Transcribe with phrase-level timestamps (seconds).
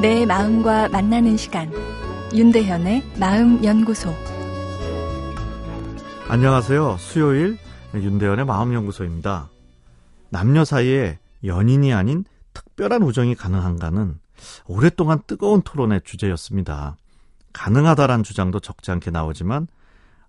[0.00, 1.72] 내 마음과 만나는 시간
[2.32, 4.14] 윤대현의 마음연구소
[6.28, 6.98] 안녕하세요.
[6.98, 7.58] 수요일
[7.94, 9.48] 윤대현의 마음연구소입니다.
[10.28, 12.24] 남녀 사이에 연인이 아닌
[12.54, 14.20] 특별한 우정이 가능한가는
[14.68, 16.96] 오랫동안 뜨거운 토론의 주제였습니다.
[17.52, 19.66] 가능하다란 주장도 적지 않게 나오지만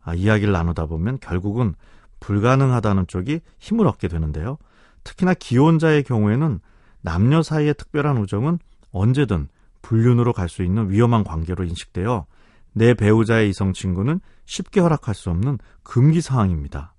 [0.02, 1.76] 아, 이야기를 나누다 보면 결국은
[2.20, 4.58] 불가능하다는 쪽이 힘을 얻게 되는데요.
[5.04, 6.60] 특히나 기혼자의 경우에는
[7.02, 8.58] 남녀 사이의 특별한 우정은
[8.92, 9.48] 언제든
[9.82, 12.26] 불륜으로 갈 수 있는 위험한 관계로 인식되어
[12.74, 16.94] 내 배우자의 이성 친구는 쉽게 허락할 수 없는 금기 사항입니다.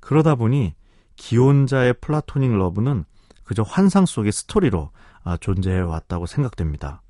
[0.00, 0.74] 그러다 보니
[1.16, 3.04] 기혼자의 플라토닉 러브는
[3.44, 4.90] 그저 환상 속의 스토리로
[5.24, 7.02] 아, 존재해 왔다고 생각됩니다.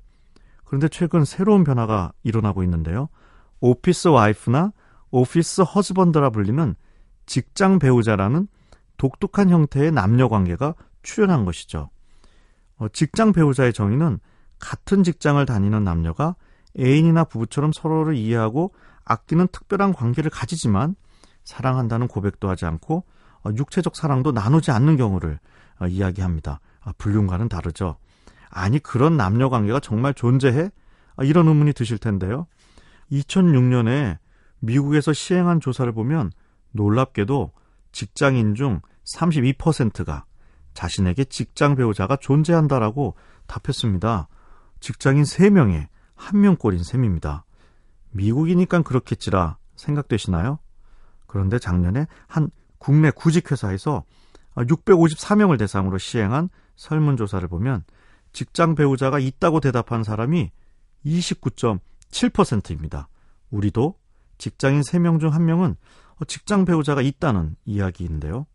[0.63, 3.09] 그런데 최근 새로운 변화가 일어나고 있는데요.
[3.59, 4.71] office wife나
[5.11, 6.75] office husband라 불리는
[7.25, 8.47] 직장 배우자라는
[8.97, 11.89] 독특한 형태의 남녀 관계가 출현한 것이죠.
[12.77, 14.19] 어, 직장 배우자의 정의는
[14.59, 16.35] 같은 직장을 다니는 남녀가
[16.79, 18.73] 애인이나 부부처럼 서로를 이해하고
[19.05, 20.95] 아끼는 특별한 관계를 가지지만
[21.43, 23.05] 사랑한다는 고백도 하지 않고
[23.43, 25.39] 어, 육체적 사랑도 나누지 않는 경우를
[25.79, 26.59] 어, 이야기합니다.
[26.81, 27.97] 아, 불륜과는 다르죠.
[28.49, 30.69] 아니 그런 남녀 관계가 정말 존재해?
[31.15, 32.47] 아, 이런 의문이 드실 텐데요.
[33.11, 34.17] 2006년에
[34.59, 36.31] 미국에서 시행한 조사를 보면
[36.71, 37.51] 놀랍게도
[37.91, 38.81] 직장인 중
[39.15, 40.25] 32%가
[40.73, 43.15] 자신에게 직장 배우자가 존재한다라고
[43.47, 44.27] 답했습니다.
[44.79, 47.45] 직장인 3명에 1명꼴인 셈입니다.
[48.11, 50.59] 미국이니까 그렇겠지라 생각되시나요?
[51.27, 54.03] 그런데 작년에 한 국내 구직회사에서
[54.55, 57.83] 654명을 대상으로 시행한 설문조사를 보면
[58.33, 60.51] 직장 배우자가 있다고 대답한 사람이
[61.05, 63.07] 29.7%입니다.
[63.51, 63.95] 우리도
[64.37, 65.75] 직장인 3명 중 1명은
[66.27, 68.45] 직장 배우자가 있다는 이야기인데요.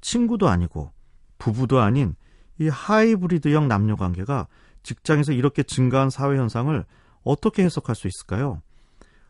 [0.00, 0.92] 친구도 아니고
[1.38, 2.14] 부부도 아닌
[2.58, 4.48] 이 하이브리드형 남녀 관계가
[4.82, 6.84] 직장에서 이렇게 증가한 사회 현상을
[7.24, 8.62] 어떻게 해석할 수 있을까요?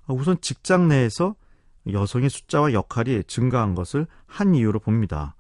[0.07, 1.35] 우선 직장 내에서
[1.91, 5.35] 여성의 숫자와 역할이 증가한 것을 한 이유로 봅니다.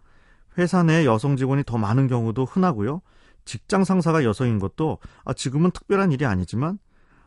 [0.57, 3.01] 회사 내 여성 직원이 더 많은 경우도 흔하고요.
[3.45, 6.79] 직장 상사가 여성인 것도 아, 지금은 특별한 일이 아니지만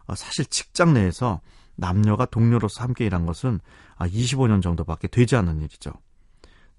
[0.05, 1.41] 아, 사실 직장 내에서
[1.75, 3.59] 남녀가 동료로서 함께 일한 것은
[3.97, 5.91] 25년 아, 정도밖에 되지 않는 일이죠.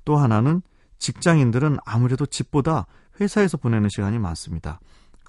[0.05, 0.63] 또 하나는
[0.99, 2.87] 직장인들은 아무래도 집보다
[3.21, 4.81] 회사에서 보내는 시간이 많습니다.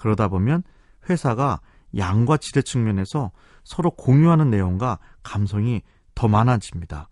[0.03, 0.63] 그러다 보면
[1.09, 1.61] 회사가
[1.97, 3.31] 양과 질의 측면에서
[3.63, 5.81] 서로 공유하는 내용과 감성이
[6.13, 7.07] 더 많아집니다.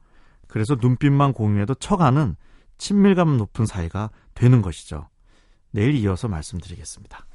[0.49, 2.35] 그래서 눈빛만 공유해도 처가는
[2.77, 5.07] 친밀감 높은 사이가 되는 것이죠.
[5.71, 7.25] 내일 이어서 말씀드리겠습니다.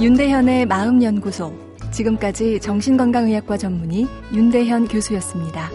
[0.00, 1.54] 윤대현의 마음연구소.
[1.90, 5.68] 지금까지 정신건강의학과 전문의 윤대현 교수였습니다.